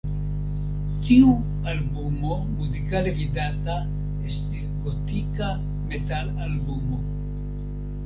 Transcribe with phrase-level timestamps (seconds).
[1.09, 1.33] Tiu
[1.73, 3.77] albumo muzikale vidata
[4.33, 5.55] estis gotika
[5.95, 7.03] metalalbumo.